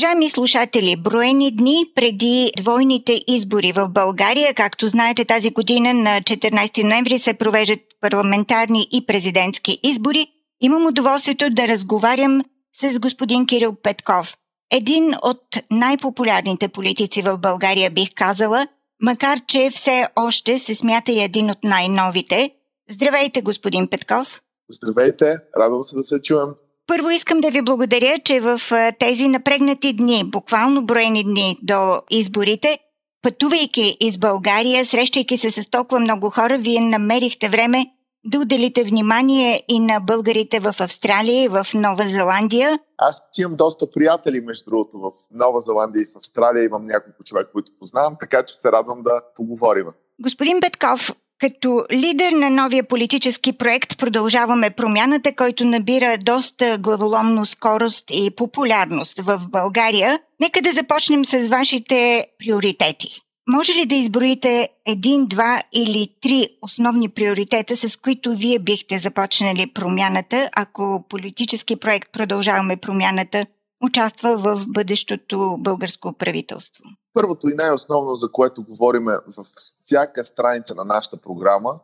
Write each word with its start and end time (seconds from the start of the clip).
Уважаеми 0.00 0.30
слушатели, 0.30 0.96
броени 0.96 1.56
дни 1.56 1.92
преди 1.94 2.52
двойните 2.56 3.24
избори 3.28 3.72
в 3.72 3.88
България, 3.88 4.54
както 4.54 4.86
знаете, 4.86 5.24
тази 5.24 5.50
година 5.50 5.94
на 5.94 6.20
14 6.20 6.82
ноември 6.82 7.18
се 7.18 7.34
провеждат 7.34 7.78
парламентарни 8.00 8.88
и 8.92 9.06
президентски 9.06 9.80
избори. 9.82 10.26
Имам 10.60 10.86
удоволствието 10.86 11.50
да 11.50 11.68
разговарям 11.68 12.40
с 12.76 12.98
господин 12.98 13.46
Кирил 13.46 13.74
Петков. 13.82 14.36
Един 14.72 15.14
от 15.22 15.42
най-популярните 15.70 16.68
политици 16.68 17.22
в 17.22 17.38
България, 17.38 17.90
бих 17.90 18.08
казала, 18.14 18.66
макар 19.02 19.40
че 19.46 19.70
все 19.74 20.06
още 20.16 20.58
се 20.58 20.74
смята 20.74 21.12
и 21.12 21.20
един 21.20 21.50
от 21.50 21.64
най-новите. 21.64 22.50
Здравейте, 22.90 23.42
господин 23.42 23.88
Петков! 23.88 24.40
Здравейте, 24.70 25.36
радвам 25.56 25.84
се 25.84 25.96
да 25.96 26.04
се 26.04 26.22
чуем. 26.22 26.48
Първо 26.90 27.10
искам 27.10 27.40
да 27.40 27.50
ви 27.50 27.62
благодаря, 27.62 28.18
че 28.24 28.40
в 28.40 28.60
тези 28.98 29.28
напрегнати 29.28 29.92
дни, 29.92 30.24
буквално 30.24 30.86
броени 30.86 31.24
дни 31.24 31.58
до 31.62 32.02
изборите, 32.10 32.78
пътувайки 33.22 33.96
из 34.00 34.18
България, 34.18 34.86
срещайки 34.86 35.36
се 35.36 35.50
с 35.50 35.70
толкова 35.70 36.00
много 36.00 36.30
хора, 36.30 36.58
вие 36.58 36.80
намерихте 36.80 37.48
време 37.48 37.86
да 38.24 38.38
отделите 38.40 38.84
внимание 38.84 39.62
и 39.68 39.80
на 39.80 40.00
българите 40.00 40.60
в 40.60 40.74
Австралия 40.80 41.44
и 41.44 41.48
в 41.48 41.66
Нова 41.74 42.02
Зеландия. 42.02 42.78
Аз 42.98 43.20
имам 43.38 43.56
доста 43.56 43.90
приятели, 43.90 44.40
между 44.40 44.70
другото, 44.70 44.98
в 44.98 45.12
Нова 45.30 45.60
Зеландия 45.60 46.02
и 46.02 46.06
в 46.14 46.16
Австралия. 46.16 46.64
Имам 46.64 46.86
няколко 46.86 47.24
човека, 47.24 47.52
които 47.52 47.72
познавам, 47.78 48.16
така 48.20 48.42
че 48.44 48.54
се 48.54 48.72
радвам 48.72 49.02
да 49.02 49.20
поговорим. 49.36 49.86
Господин 50.22 50.60
Петков, 50.60 51.12
като 51.40 51.84
лидер 51.92 52.32
на 52.32 52.50
новия 52.50 52.84
политически 52.84 53.52
проект 53.52 53.98
Продължаваме 53.98 54.70
промяната, 54.70 55.32
който 55.36 55.64
набира 55.64 56.18
доста 56.18 56.78
главоломно 56.78 57.46
скорост 57.46 58.04
и 58.10 58.30
популярност 58.30 59.20
в 59.20 59.40
България, 59.48 60.20
нека 60.40 60.62
да 60.62 60.72
започнем 60.72 61.24
с 61.24 61.48
вашите 61.48 62.26
приоритети. 62.38 63.08
Може 63.48 63.72
ли 63.72 63.86
да 63.86 63.94
изброите 63.94 64.68
един, 64.86 65.26
два 65.26 65.60
или 65.72 66.06
три 66.22 66.48
основни 66.62 67.08
приоритета, 67.08 67.76
с 67.76 67.96
които 67.96 68.36
вие 68.36 68.58
бихте 68.58 68.98
започнали 68.98 69.66
промяната, 69.66 70.50
ако 70.56 71.04
политически 71.08 71.76
проект 71.76 72.12
Продължаваме 72.12 72.76
промяната 72.76 73.46
участва 73.80 74.36
в 74.36 74.64
бъдещото 74.68 75.56
българско 75.60 76.12
правителство? 76.12 76.84
Първото 77.14 77.48
и 77.48 77.54
най-основно, 77.54 78.14
за 78.14 78.32
което 78.32 78.64
говорим 78.64 79.06
във 79.36 79.46
всяка 79.46 80.24
страница 80.24 80.74
на 80.74 80.84
нашата 80.84 81.16
програма, 81.16 81.80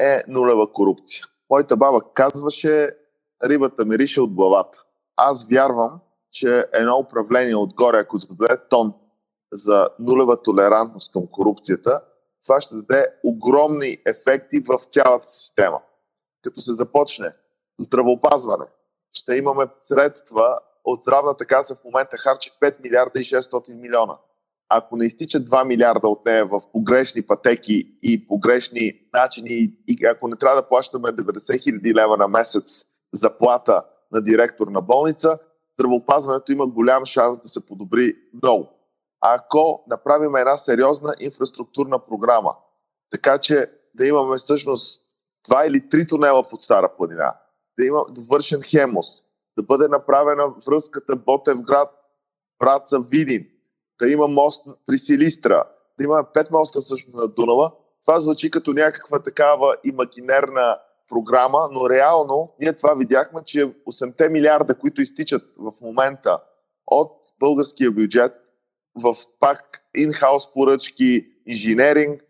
е 0.00 0.22
нулева 0.28 0.72
корупция. 0.72 1.24
Моята 1.50 1.76
баба 1.76 2.00
казваше, 2.14 2.90
рибата 3.44 3.84
мирише 3.84 4.20
от 4.20 4.34
главата. 4.34 4.84
Аз 5.16 5.48
вярвам, 5.48 6.00
че 6.32 6.66
едно 6.72 6.98
управление 6.98 7.56
отгоре, 7.56 7.98
ако 7.98 8.18
зададе 8.18 8.56
тон 8.70 8.94
за 9.52 9.88
нулева 9.98 10.42
толерантност 10.42 11.12
към 11.12 11.26
корупцията, 11.26 12.00
това 12.44 12.60
ще 12.60 12.74
даде 12.74 13.06
огромни 13.24 13.98
ефекти 14.06 14.60
в 14.60 14.78
цялата 14.78 15.28
система. 15.28 15.80
Като 16.42 16.60
се 16.60 16.72
започне 16.72 17.32
здравеопазване, 17.80 18.64
ще 19.12 19.34
имаме 19.34 19.66
средства 19.68 20.58
от 20.84 21.02
здравната 21.02 21.46
каса 21.46 21.74
в 21.74 21.84
момента 21.84 22.16
харчи 22.16 22.50
5 22.60 22.82
милиарда 22.82 23.20
и 23.20 23.24
600 23.24 23.74
милиона. 23.74 24.18
Ако 24.68 24.96
не 24.96 25.04
изтичат 25.04 25.50
2 25.50 25.64
милиарда 25.64 26.08
от 26.08 26.24
нея 26.24 26.46
в 26.46 26.60
погрешни 26.72 27.22
пътеки 27.22 27.96
и 28.02 28.26
погрешни 28.28 28.92
начини, 29.12 29.72
и 29.88 30.06
ако 30.06 30.28
не 30.28 30.36
трябва 30.36 30.62
да 30.62 30.68
плащаме 30.68 31.08
90 31.08 31.62
хиляди 31.62 31.94
лева 31.94 32.16
на 32.16 32.28
месец 32.28 32.84
заплата 33.12 33.82
на 34.12 34.22
директор 34.22 34.68
на 34.68 34.80
болница, 34.80 35.38
здравеопазването 35.78 36.52
има 36.52 36.66
голям 36.66 37.04
шанс 37.04 37.38
да 37.38 37.48
се 37.48 37.66
подобри 37.66 38.16
много. 38.42 38.68
Ако 39.20 39.84
направим 39.86 40.36
една 40.36 40.56
сериозна 40.56 41.14
инфраструктурна 41.20 41.98
програма, 41.98 42.54
така 43.10 43.38
че 43.38 43.70
да 43.94 44.06
имаме 44.06 44.36
всъщност 44.36 45.02
два 45.48 45.66
или 45.66 45.88
три 45.88 46.06
тунела 46.06 46.42
под 46.42 46.62
Стара 46.62 46.96
планина, 46.96 47.34
да 47.78 47.84
има 47.84 48.04
довършен 48.10 48.62
хемос, 48.62 49.24
да 49.56 49.62
бъде 49.62 49.88
направена 49.88 50.54
връзката 50.66 51.16
Ботевград, 51.16 51.90
Браца, 52.58 53.00
Видин, 53.00 53.46
да 53.98 54.08
има 54.08 54.28
мост 54.28 54.66
при 54.86 54.98
Силистра, 54.98 55.64
да 55.98 56.04
има 56.04 56.26
пет 56.34 56.50
моста 56.50 56.82
също 56.82 57.10
на 57.16 57.28
Дунава. 57.28 57.72
Това 58.02 58.20
звучи 58.20 58.50
като 58.50 58.72
някаква 58.72 59.22
такава 59.22 59.76
имагинерна 59.84 60.78
програма, 61.08 61.68
но 61.72 61.90
реално 61.90 62.54
ние 62.60 62.76
това 62.76 62.94
видяхме, 62.94 63.40
че 63.44 63.66
8 63.66 64.28
милиарда, 64.28 64.78
които 64.78 65.02
изтичат 65.02 65.42
в 65.58 65.72
момента 65.80 66.38
от 66.86 67.12
българския 67.40 67.90
бюджет 67.90 68.32
в 69.02 69.16
пак 69.40 69.82
инхаус 69.96 70.52
поръчки, 70.52 71.26
инженеринг, 71.46 72.22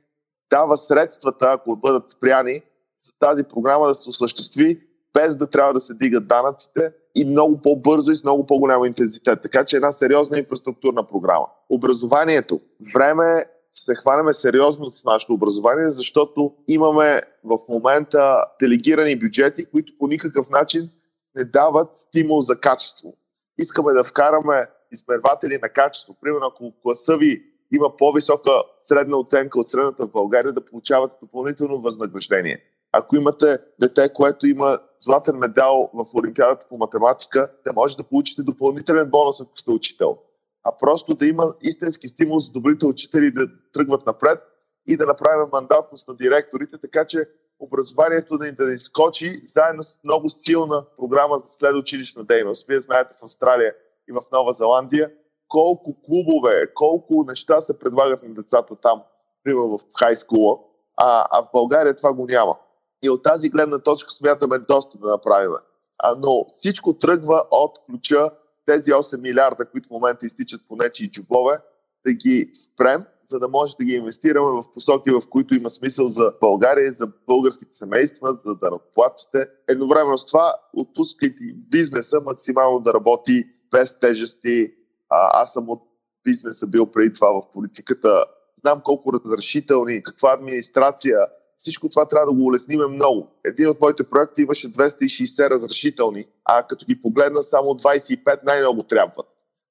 дава 0.51 0.77
средствата, 0.77 1.47
ако 1.53 1.77
бъдат 1.77 2.09
спряни, 2.09 2.63
за 2.97 3.13
тази 3.19 3.45
програма 3.45 3.87
да 3.87 3.95
се 3.95 4.09
осъществи 4.09 4.89
без 5.15 5.37
да 5.37 5.51
трябва 5.51 5.73
да 5.75 5.81
се 5.81 5.95
дигат 5.95 6.29
данъците 6.29 6.93
и 7.15 7.25
много 7.25 7.63
по-бързо 7.63 8.13
и 8.13 8.17
с 8.17 8.25
много 8.25 8.47
по-голям 8.47 8.85
интензитет. 8.85 9.43
Така 9.43 9.65
че 9.65 9.77
една 9.77 9.93
сериозна 9.93 10.39
инфраструктурна 10.39 11.07
програма. 11.07 11.47
Образованието. 11.71 12.61
Време 12.95 13.45
се 13.73 13.95
хванеме 13.95 14.33
сериозно 14.33 14.91
с 14.91 15.05
нашето 15.05 15.33
образование, 15.33 15.91
защото 15.91 16.55
имаме 16.69 17.23
в 17.45 17.59
момента 17.69 18.45
делегирани 18.61 19.19
бюджети, 19.19 19.65
които 19.65 19.93
по 19.99 20.07
никакъв 20.07 20.51
начин 20.51 20.91
не 21.37 21.45
дават 21.45 21.89
стимул 21.99 22.41
за 22.41 22.61
качество. 22.61 23.15
Искаме 23.59 23.93
да 23.93 24.05
вкараме 24.05 24.67
измерватели 24.93 25.59
на 25.63 25.69
качество. 25.69 26.17
Примерно, 26.21 26.47
ако 26.47 26.73
класа 26.83 27.17
ви 27.17 27.43
има 27.73 27.97
по-висока 27.97 28.51
средна 28.81 29.19
оценка 29.19 29.61
от 29.61 29.69
средната 29.69 30.07
в 30.07 30.11
България, 30.11 30.53
да 30.53 30.65
получавате 30.65 31.17
допълнително 31.23 31.81
възнаграждение. 31.81 32.63
Ако 32.97 33.16
имате 33.16 33.59
дете, 33.81 34.12
което 34.12 34.47
има 34.47 34.78
златен 35.00 35.37
медал 35.37 35.91
в 35.94 36.06
Олимпиадата 36.15 36.66
по 36.69 36.77
математика, 36.77 37.53
да 37.65 37.72
може 37.72 37.97
да 37.97 38.05
получите 38.05 38.43
допълнителен 38.43 39.10
бонус, 39.10 39.41
ако 39.41 39.59
сте 39.59 39.71
учител. 39.71 40.19
А 40.65 40.77
просто 40.81 41.15
да 41.15 41.27
има 41.27 41.54
истински 41.62 42.09
стимул 42.09 42.38
за 42.38 42.53
добрите 42.53 42.87
учители 42.87 43.31
да 43.31 43.47
тръгват 43.72 44.06
напред 44.06 44.38
и 44.87 44.97
да 44.97 45.06
направим 45.06 45.49
мандатност 45.53 46.09
на 46.09 46.16
директорите, 46.16 46.78
така 46.78 47.04
че 47.04 47.28
образованието 47.60 48.38
да 48.38 48.44
ни 48.44 48.53
да 48.53 48.72
изкочи 48.72 49.41
заедно 49.44 49.83
с 49.83 50.00
много 50.04 50.28
силна 50.28 50.84
програма 50.99 51.38
за 51.38 51.47
следучилищна 51.47 52.25
дейност. 52.25 52.66
Вие 52.69 52.81
знаете 52.81 53.15
в 53.21 53.25
Австралия 53.25 53.75
и 54.09 54.12
в 54.12 54.22
Нова 54.33 54.53
Зеландия 54.53 55.10
колко 55.49 55.97
клубове, 56.03 56.75
колко 56.75 57.25
неща 57.28 57.60
се 57.60 57.78
предлагат 57.78 58.22
на 58.22 58.34
децата 58.34 58.77
там, 58.77 59.03
примерно 59.44 59.78
в 59.78 59.81
хайскула, 59.99 60.59
а, 60.97 61.27
а 61.31 61.43
в 61.43 61.49
България 61.53 61.94
това 61.94 62.12
го 62.12 62.27
няма. 62.27 62.56
И 63.04 63.10
от 63.10 63.22
тази 63.22 63.48
гледна 63.48 63.78
точка 63.78 64.10
смятаме 64.10 64.59
доста 64.59 64.98
да 64.98 65.09
направим. 65.09 65.50
А, 65.98 66.16
но 66.19 66.47
всичко 66.53 66.98
тръгва 66.98 67.44
от 67.50 67.78
ключа 67.87 68.31
тези 68.66 68.91
8 68.91 69.20
милиарда, 69.20 69.70
които 69.70 69.88
в 69.88 69.92
момента 69.92 70.26
изтичат 70.26 70.60
по 70.69 70.76
нечи 70.76 71.04
и 71.04 71.10
джобове, 71.10 71.59
да 72.06 72.12
ги 72.12 72.50
спрем, 72.54 73.04
за 73.22 73.38
да 73.38 73.48
може 73.48 73.76
да 73.76 73.84
ги 73.84 73.92
инвестираме 73.92 74.50
в 74.50 74.72
посоки, 74.75 75.10
в 75.10 75.22
които 75.31 75.54
има 75.54 75.70
смисъл 75.70 76.09
за 76.09 76.32
България, 76.41 76.92
за 76.92 77.09
българските 77.26 77.76
семейства, 77.76 78.34
за 78.34 78.54
данъкоплатците. 78.54 79.48
Едновременно 79.69 80.19
с 80.19 80.26
това, 80.26 80.54
отпускайки 80.72 81.53
бизнеса 81.54 82.21
максимално 82.21 82.81
да 82.81 82.94
работи 82.94 83.44
без 83.71 83.98
тежести. 83.98 84.72
А, 85.09 85.42
аз 85.42 85.53
съм 85.53 85.69
от 85.69 85.82
бизнеса 86.25 86.66
бил 86.66 86.86
преди 86.86 87.12
това 87.12 87.41
в 87.41 87.50
политиката. 87.53 88.25
Знам 88.60 88.81
колко 88.84 89.12
разрешителни, 89.12 90.03
каква 90.03 90.32
администрация, 90.32 91.19
всичко 91.65 91.89
това 91.89 92.09
трябва 92.09 92.27
да 92.27 92.33
го 92.33 92.45
улесниме 92.45 92.87
много. 92.87 93.29
Един 93.45 93.69
от 93.69 93.81
моите 93.81 94.09
проекти 94.09 94.43
имаше 94.43 94.71
260 94.71 95.51
разрешителни, 95.51 96.27
а 96.45 96.63
като 96.63 96.87
ги 96.87 97.03
погледна 97.03 97.43
само 97.43 97.69
25 97.71 98.39
най-много 98.45 98.83
трябват. 98.83 99.27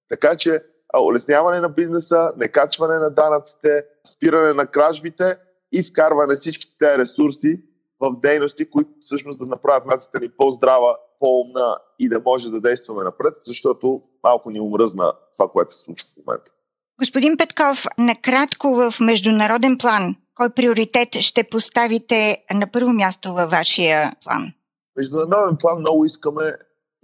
Така 0.10 0.36
че 0.36 0.64
улесняване 1.02 1.60
на 1.60 1.70
бизнеса, 1.70 2.32
некачване 2.38 3.00
на 3.00 3.10
данъците, 3.10 3.86
спиране 4.08 4.54
на 4.54 4.68
кражбите 4.68 5.38
и 5.72 5.84
вкарване 5.84 6.36
всички 6.36 6.78
тези 6.80 6.98
ресурси 6.98 7.62
в 8.00 8.20
дейности, 8.20 8.70
които 8.70 8.90
всъщност 9.00 9.40
да 9.40 9.46
направят 9.46 9.86
нацията 9.86 10.20
ни 10.20 10.30
по-здрава, 10.30 10.98
по-умна 11.20 11.78
и 12.00 12.10
да 12.10 12.22
може 12.26 12.52
да 12.52 12.62
действаме 12.62 13.04
напред, 13.04 13.34
защото 13.44 14.02
малко 14.24 14.50
ни 14.52 14.60
умръзна 14.60 15.14
това, 15.38 15.50
което 15.50 15.74
се 15.74 15.80
случва 15.80 16.08
в 16.08 16.26
момента. 16.26 16.52
Господин 17.00 17.38
Петков, 17.38 17.86
накратко 17.98 18.74
в 18.74 18.94
международен 19.00 19.78
план, 19.78 20.16
кой 20.36 20.50
приоритет 20.50 21.16
ще 21.20 21.44
поставите 21.44 22.44
на 22.54 22.72
първо 22.72 22.94
място 22.94 23.34
във 23.34 23.52
вашия 23.52 24.12
план? 24.24 24.54
Международен 24.98 25.58
план 25.60 25.80
много 25.80 26.06
искаме 26.06 26.54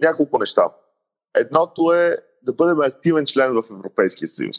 няколко 0.02 0.38
неща. 0.38 0.62
Едното 1.36 1.92
е 1.92 2.16
да 2.42 2.52
бъдем 2.52 2.80
активен 2.80 3.26
член 3.26 3.52
в 3.52 3.64
Европейския 3.70 4.28
съюз. 4.28 4.56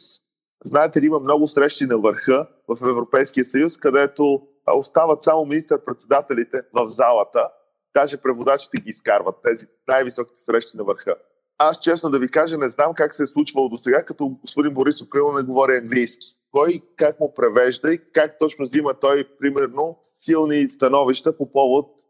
Знаете 0.66 1.02
ли, 1.02 1.06
има 1.06 1.20
много 1.20 1.48
срещи 1.48 1.86
на 1.86 1.98
върха 1.98 2.48
в 2.68 2.90
Европейския 2.90 3.46
съюз, 3.46 3.78
където 3.78 4.42
остават 4.76 5.24
само 5.24 5.46
министър-председателите 5.46 6.58
в 6.74 6.88
залата, 6.88 7.50
даже 7.94 8.18
преводачите 8.18 8.78
ги 8.78 8.90
изкарват, 8.90 9.36
тези 9.44 9.66
най-високите 9.88 10.44
срещи 10.44 10.78
на 10.78 10.84
върха. 10.84 11.16
аз 11.58 11.80
честно 11.80 12.10
да 12.10 12.20
ви 12.20 12.30
кажа, 12.30 12.58
не 12.58 12.70
знам 12.70 12.94
как 12.94 13.16
се 13.16 13.24
е 13.24 13.28
случвало 13.28 13.70
до 13.70 13.78
сега, 13.78 14.06
като 14.06 14.30
господин 14.30 14.74
Борисов, 14.74 15.10
примерно, 15.10 15.34
не 15.34 15.44
говори 15.44 15.78
английски. 15.78 16.28
Кой 16.52 16.82
как 16.98 17.20
му 17.20 17.34
превежда 17.34 17.94
и 17.94 18.00
как 18.14 18.40
точно 18.40 18.66
взима 18.66 18.94
той, 18.94 19.28
примерно, 19.40 20.00
силни 20.04 20.70
становища 20.70 21.38
по 21.38 21.52
повод 21.52 22.02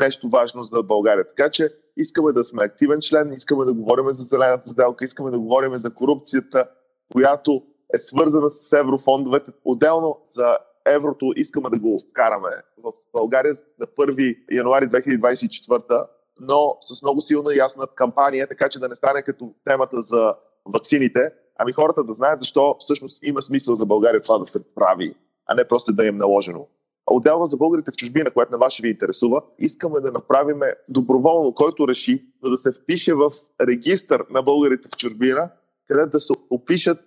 нещо 0.00 0.28
важно 0.28 0.64
за 0.64 0.82
България. 0.82 1.28
Така 1.28 1.50
че 1.50 1.68
искаме 1.96 2.32
да 2.32 2.44
сме 2.44 2.64
активен 2.64 3.00
член, 3.00 3.32
искаме 3.32 3.64
да 3.64 3.74
говорим 3.74 4.06
за 4.10 4.22
зелената 4.22 4.70
сделка, 4.70 5.04
искаме 5.04 5.30
да 5.30 5.38
говорим 5.38 5.74
за 5.74 5.94
корупцията, 5.94 6.68
която 7.12 7.62
е 7.94 7.98
свързана 7.98 8.50
с 8.50 8.72
еврофондовете. 8.72 9.52
Отделно 9.64 10.20
за 10.24 10.58
еврото 10.86 11.32
искаме 11.36 11.70
да 11.70 11.78
го 11.78 12.00
вкараме 12.10 12.50
в 12.82 12.92
България 13.12 13.54
на 13.78 13.86
1 13.86 14.36
януари 14.52 14.84
2024, 14.84 16.06
но 16.40 16.76
с 16.80 17.02
много 17.02 17.20
силна 17.20 17.54
и 17.54 17.58
ясна 17.58 17.86
кампания, 17.94 18.48
така 18.48 18.68
че 18.68 18.78
да 18.78 18.88
не 18.88 18.96
стане 18.96 19.22
като 19.22 19.54
темата 19.64 20.00
за 20.00 20.34
вакцините, 20.66 21.32
ами 21.62 21.72
хората 21.72 22.04
да 22.04 22.14
знаят 22.14 22.40
защо 22.40 22.76
всъщност 22.80 23.22
има 23.22 23.42
смисъл 23.42 23.74
за 23.74 23.86
България 23.86 24.22
това 24.22 24.38
да 24.38 24.46
се 24.46 24.74
прави, 24.74 25.14
а 25.46 25.54
не 25.54 25.68
просто 25.68 25.92
да 25.92 26.04
им 26.04 26.14
е 26.14 26.18
наложено. 26.18 26.66
Отделно 27.06 27.46
за 27.46 27.56
българите 27.56 27.90
в 27.90 27.96
чужбина, 27.96 28.30
което 28.30 28.52
на 28.52 28.58
вас 28.58 28.76
ви 28.76 28.88
интересува, 28.88 29.42
искаме 29.58 30.00
да 30.00 30.12
направим 30.12 30.60
доброволно, 30.88 31.54
който 31.54 31.88
реши, 31.88 32.24
за 32.42 32.50
да 32.50 32.56
се 32.56 32.72
впише 32.72 33.14
в 33.14 33.30
регистър 33.60 34.24
на 34.30 34.42
българите 34.42 34.88
в 34.88 34.96
чужбина, 34.96 35.50
където 35.88 36.10
да 36.10 36.20
се 36.20 36.32
опишат 36.50 36.98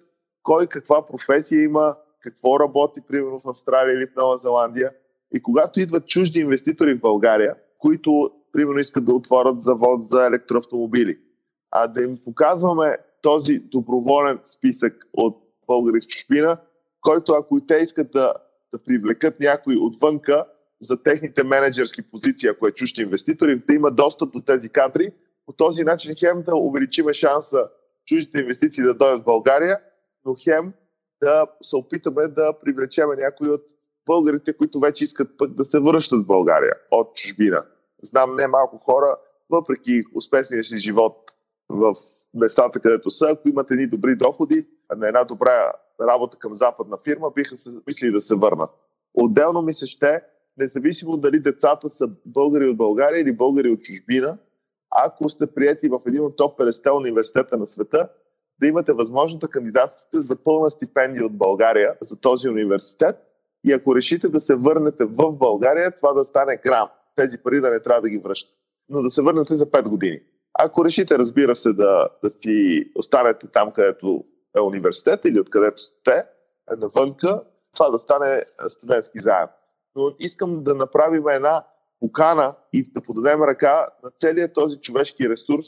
кой 0.43 0.67
каква 0.67 1.05
професия 1.05 1.63
има, 1.63 1.95
какво 2.19 2.59
работи, 2.59 3.01
примерно 3.07 3.39
в 3.39 3.47
Австралия 3.47 3.93
или 3.93 4.05
в 4.05 4.15
Нова 4.15 4.37
Зеландия. 4.37 4.91
И 5.33 5.41
когато 5.41 5.79
идват 5.79 6.07
чужди 6.07 6.39
инвеститори 6.39 6.95
в 6.95 7.01
България, 7.01 7.55
които, 7.77 8.31
примерно, 8.51 8.79
искат 8.79 9.05
да 9.05 9.13
отворят 9.13 9.63
завод 9.63 10.09
за 10.09 10.25
електроавтомобили, 10.25 11.19
а 11.71 11.87
да 11.87 12.03
им 12.03 12.17
показваме 12.25 12.97
този 13.23 13.59
доброволен 13.59 14.39
списък 14.43 15.07
от 15.13 15.37
българи 15.67 16.01
в 16.01 16.07
чужбина, 16.07 16.57
който 17.01 17.33
ако 17.33 17.57
и 17.57 17.67
те 17.67 17.75
искат 17.75 18.11
да, 18.11 18.33
да 18.73 18.83
привлекат 18.83 19.39
някой 19.39 19.75
отвънка 19.75 20.45
за 20.81 21.03
техните 21.03 21.43
менеджерски 21.43 22.01
позиции, 22.01 22.49
ако 22.49 22.67
е 22.67 22.71
чужди 22.71 23.01
инвеститори, 23.01 23.55
да 23.67 23.73
има 23.73 23.91
достъп 23.91 24.31
до 24.31 24.41
тези 24.41 24.69
кадри, 24.69 25.09
по 25.45 25.53
този 25.53 25.83
начин 25.83 26.15
хем 26.19 26.43
да 26.43 26.55
увеличиме 26.55 27.13
шанса 27.13 27.67
чуждите 28.05 28.39
инвестиции 28.39 28.83
да 28.83 28.93
дойдат 28.93 29.21
в 29.21 29.25
България, 29.25 29.79
но 30.25 30.35
хем 30.43 30.73
да 31.21 31.47
се 31.61 31.75
опитаме 31.75 32.27
да 32.27 32.53
привлечем 32.59 33.09
някои 33.17 33.49
от 33.49 33.61
българите, 34.05 34.57
които 34.57 34.79
вече 34.79 35.03
искат 35.03 35.37
пък 35.37 35.53
да 35.53 35.65
се 35.65 35.79
връщат 35.79 36.23
в 36.23 36.27
България 36.27 36.73
от 36.91 37.15
чужбина. 37.15 37.65
Знам 38.01 38.35
не 38.35 38.47
малко 38.47 38.77
хора, 38.77 39.17
въпреки 39.49 40.03
успешния 40.15 40.63
си 40.63 40.77
живот 40.77 41.31
в 41.69 41.93
местата, 42.33 42.79
където 42.79 43.09
са, 43.09 43.27
ако 43.29 43.49
имат 43.49 43.71
едни 43.71 43.87
добри 43.87 44.15
доходи 44.15 44.67
на 44.95 45.07
една 45.07 45.23
добра 45.23 45.71
работа 46.01 46.37
към 46.37 46.55
западна 46.55 46.97
фирма, 46.97 47.31
биха 47.35 47.57
се 47.57 47.69
мислили 47.87 48.11
да 48.11 48.21
се 48.21 48.35
върнат. 48.35 48.69
Отделно 49.13 49.61
ми 49.61 49.73
се 49.73 49.85
ще, 49.85 50.21
независимо 50.57 51.17
дали 51.17 51.39
децата 51.39 51.89
са 51.89 52.09
българи 52.25 52.69
от 52.69 52.77
България 52.77 53.21
или 53.21 53.31
българи 53.31 53.69
от 53.69 53.81
чужбина, 53.81 54.37
ако 54.89 55.29
сте 55.29 55.47
прияти 55.47 55.89
в 55.89 55.99
един 56.07 56.21
от 56.21 56.35
топ 56.35 56.59
50 56.59 56.97
университета 56.97 57.57
на 57.57 57.65
света, 57.65 58.09
да 58.59 58.67
имате 58.67 58.93
възможност 58.93 59.39
да 59.39 59.47
кандидатствате 59.47 60.21
за 60.21 60.43
пълна 60.43 60.69
стипендия 60.69 61.25
от 61.25 61.37
България 61.37 61.97
за 62.01 62.19
този 62.19 62.49
университет 62.49 63.15
и 63.63 63.73
ако 63.73 63.95
решите 63.95 64.29
да 64.29 64.39
се 64.39 64.55
върнете 64.55 65.05
в 65.05 65.31
България, 65.31 65.95
това 65.95 66.13
да 66.13 66.25
стане 66.25 66.57
грам. 66.57 66.89
Тези 67.15 67.37
пари 67.37 67.61
да 67.61 67.69
не 67.71 67.79
трябва 67.79 68.01
да 68.01 68.09
ги 68.09 68.17
връщате. 68.17 68.57
Но 68.89 69.01
да 69.01 69.09
се 69.09 69.21
върнете 69.21 69.55
за 69.55 69.65
5 69.65 69.89
години. 69.89 70.19
Ако 70.59 70.85
решите, 70.85 71.19
разбира 71.19 71.55
се, 71.55 71.73
да, 71.73 72.09
да 72.23 72.29
си 72.29 72.85
останете 72.95 73.47
там, 73.47 73.71
където 73.71 74.23
е 74.57 74.59
университет 74.59 75.25
или 75.25 75.39
откъдето 75.39 75.83
сте, 75.83 76.23
е 76.71 76.75
навънка, 76.77 77.41
това 77.73 77.89
да 77.89 77.99
стане 77.99 78.43
студентски 78.67 79.19
заем. 79.19 79.47
Но 79.95 80.11
искам 80.19 80.63
да 80.63 80.75
направим 80.75 81.27
една 81.27 81.63
покана 81.99 82.55
и 82.73 82.83
да 82.91 83.01
подадем 83.01 83.43
ръка 83.43 83.87
на 84.03 84.09
целият 84.17 84.53
този 84.53 84.77
човешки 84.77 85.29
ресурс, 85.29 85.67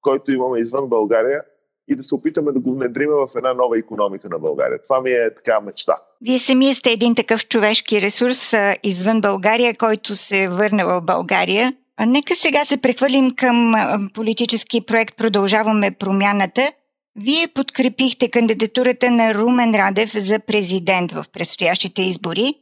който 0.00 0.32
имаме 0.32 0.58
извън 0.58 0.88
България, 0.88 1.42
и 1.88 1.96
да 1.96 2.02
се 2.02 2.14
опитаме 2.14 2.52
да 2.52 2.60
го 2.60 2.74
внедриме 2.74 3.12
в 3.14 3.28
една 3.36 3.54
нова 3.54 3.78
економика 3.78 4.28
на 4.28 4.38
България. 4.38 4.82
Това 4.82 5.00
ми 5.00 5.10
е 5.10 5.34
така 5.34 5.60
мечта. 5.60 5.96
Вие 6.22 6.38
самия 6.38 6.74
сте 6.74 6.90
един 6.90 7.14
такъв 7.14 7.48
човешки 7.48 8.00
ресурс 8.00 8.52
извън 8.82 9.20
България, 9.20 9.76
който 9.76 10.16
се 10.16 10.42
е 10.42 10.48
върнал 10.48 10.88
в 10.88 11.02
България. 11.02 11.72
Нека 12.04 12.36
сега 12.36 12.64
се 12.64 12.76
прехвърлим 12.76 13.30
към 13.36 13.72
политически 14.14 14.86
проект 14.86 15.16
Продължаваме 15.16 15.90
промяната. 15.90 16.72
Вие 17.16 17.48
подкрепихте 17.54 18.30
кандидатурата 18.30 19.10
на 19.10 19.34
Румен 19.34 19.74
Радев 19.74 20.12
за 20.12 20.38
президент 20.38 21.12
в 21.12 21.24
предстоящите 21.32 22.02
избори. 22.02 22.54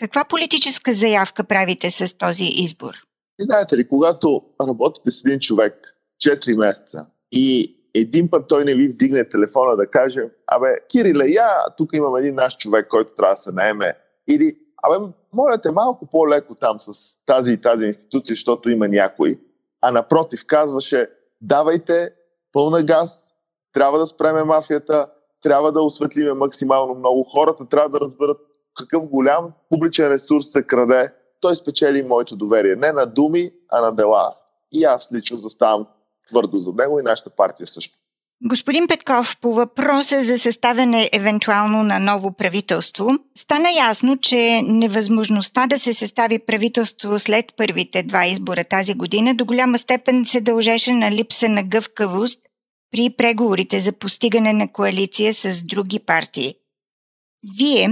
Каква 0.00 0.24
политическа 0.24 0.92
заявка 0.92 1.44
правите 1.44 1.90
с 1.90 2.18
този 2.18 2.44
избор? 2.44 2.94
Знаете 3.40 3.76
ли, 3.76 3.88
когато 3.88 4.42
работите 4.68 5.10
с 5.10 5.24
един 5.24 5.40
човек 5.40 5.74
4 6.26 6.56
месеца 6.56 7.06
и 7.32 7.76
един 7.94 8.30
път 8.30 8.48
той 8.48 8.64
не 8.64 8.74
ви 8.74 8.88
вдигне 8.88 9.28
телефона 9.28 9.76
да 9.76 9.90
каже, 9.90 10.20
абе, 10.46 10.66
Кириле, 10.90 11.24
я, 11.28 11.48
тук 11.76 11.90
имам 11.94 12.16
един 12.16 12.34
наш 12.34 12.56
човек, 12.56 12.86
който 12.88 13.14
трябва 13.16 13.32
да 13.32 13.36
се 13.36 13.52
наеме. 13.52 13.94
Или, 14.28 14.56
абе, 14.82 15.06
моля 15.32 15.58
те 15.62 15.70
малко 15.70 16.06
по-леко 16.06 16.54
там 16.54 16.80
с 16.80 17.18
тази 17.26 17.52
и 17.52 17.60
тази 17.60 17.84
институция, 17.84 18.34
защото 18.34 18.70
има 18.70 18.88
някой. 18.88 19.40
А 19.80 19.92
напротив, 19.92 20.46
казваше, 20.46 21.10
давайте 21.40 22.10
пълна 22.52 22.82
газ, 22.82 23.34
трябва 23.72 23.98
да 23.98 24.06
спреме 24.06 24.44
мафията, 24.44 25.06
трябва 25.42 25.72
да 25.72 25.82
осветлиме 25.82 26.32
максимално 26.32 26.94
много. 26.94 27.24
Хората 27.24 27.66
трябва 27.66 27.88
да 27.88 28.00
разберат 28.00 28.38
какъв 28.76 29.06
голям 29.06 29.52
публичен 29.70 30.08
ресурс 30.08 30.52
се 30.52 30.62
краде. 30.62 31.14
Той 31.40 31.56
спечели 31.56 32.02
моето 32.02 32.36
доверие. 32.36 32.76
Не 32.76 32.92
на 32.92 33.06
думи, 33.06 33.50
а 33.68 33.80
на 33.80 33.92
дела. 33.92 34.34
И 34.72 34.84
аз 34.84 35.12
лично 35.12 35.40
заставам 35.40 35.86
твърдо 36.28 36.58
за 36.58 36.72
него 36.72 37.00
и 37.00 37.02
нашата 37.02 37.30
партия 37.30 37.66
също. 37.66 37.97
Господин 38.44 38.86
Петков, 38.88 39.36
по 39.40 39.54
въпроса 39.54 40.22
за 40.22 40.38
съставяне 40.38 41.10
евентуално 41.12 41.82
на 41.82 41.98
ново 41.98 42.32
правителство, 42.32 43.10
стана 43.36 43.70
ясно, 43.70 44.16
че 44.16 44.62
невъзможността 44.62 45.66
да 45.66 45.78
се 45.78 45.94
състави 45.94 46.38
правителство 46.38 47.18
след 47.18 47.56
първите 47.56 48.02
два 48.02 48.26
избора 48.26 48.64
тази 48.64 48.94
година 48.94 49.34
до 49.34 49.44
голяма 49.44 49.78
степен 49.78 50.24
се 50.24 50.40
дължеше 50.40 50.92
на 50.92 51.10
липса 51.10 51.48
на 51.48 51.62
гъвкавост 51.62 52.40
при 52.92 53.10
преговорите 53.10 53.80
за 53.80 53.92
постигане 53.92 54.52
на 54.52 54.72
коалиция 54.72 55.34
с 55.34 55.62
други 55.62 55.98
партии. 55.98 56.54
Вие 57.58 57.88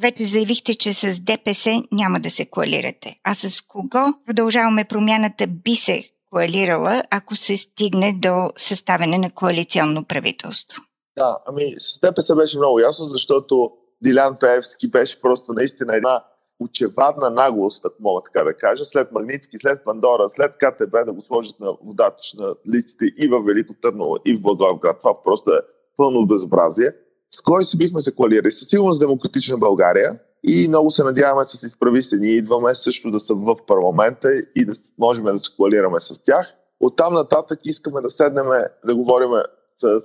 вече 0.00 0.24
заявихте, 0.24 0.74
че 0.74 0.92
с 0.92 1.20
ДПС 1.20 1.82
няма 1.92 2.20
да 2.20 2.30
се 2.30 2.46
коалирате. 2.46 3.16
А 3.24 3.34
с 3.34 3.60
кого 3.60 4.12
продължаваме 4.26 4.84
промяната 4.84 5.46
би 5.46 5.76
се 5.76 6.04
коалирала, 6.36 7.02
ако 7.10 7.36
се 7.36 7.56
стигне 7.56 8.18
до 8.22 8.50
съставяне 8.56 9.18
на 9.18 9.30
коалиционно 9.30 10.04
правителство? 10.04 10.82
Да, 11.18 11.38
ами 11.46 11.74
с 11.78 12.00
ДПС 12.00 12.34
беше 12.34 12.58
много 12.58 12.80
ясно, 12.80 13.08
защото 13.08 13.70
Дилян 14.02 14.36
Пеевски 14.40 14.90
беше 14.90 15.20
просто 15.20 15.52
наистина 15.52 15.96
една 15.96 16.24
очевадна 16.60 17.30
наглост, 17.30 17.84
ако 17.84 18.02
мога 18.02 18.22
така 18.24 18.44
да 18.44 18.54
кажа, 18.54 18.84
след 18.84 19.12
Магницки, 19.12 19.56
след 19.60 19.84
Пандора, 19.84 20.28
след 20.28 20.52
КТБ 20.52 21.06
да 21.06 21.12
го 21.12 21.20
сложат 21.20 21.60
на 21.60 21.72
водач 21.84 22.34
на 22.38 22.54
листите 22.74 23.04
и 23.04 23.28
в 23.28 23.42
Велико 23.46 23.74
Търново, 23.82 24.16
и 24.24 24.34
в 24.34 24.40
Благоевград. 24.40 24.98
Това 24.98 25.22
просто 25.22 25.50
е 25.50 25.60
пълно 25.96 26.26
безобразие. 26.26 26.92
С 27.30 27.42
кой 27.42 27.64
си 27.64 27.78
бихме 27.78 28.00
се 28.00 28.14
коалирали? 28.14 28.52
Със 28.52 28.68
сигурност 28.68 29.00
Демократична 29.00 29.58
България, 29.58 30.20
и 30.46 30.68
много 30.68 30.90
се 30.90 31.04
надяваме 31.04 31.44
с 31.44 31.62
изправи 31.62 32.02
се. 32.02 32.16
Ние 32.16 32.30
идваме 32.30 32.74
също 32.74 33.10
да 33.10 33.20
са 33.20 33.34
в 33.34 33.56
парламента 33.66 34.28
и 34.56 34.64
да 34.64 34.72
можем 34.98 35.24
да 35.24 35.38
се 35.38 35.56
коалираме 35.56 36.00
с 36.00 36.24
тях. 36.24 36.52
Оттам 36.80 37.14
нататък 37.14 37.60
искаме 37.64 38.00
да 38.00 38.10
седнем 38.10 38.46
да 38.86 38.96
говорим 38.96 39.30
с 39.76 40.00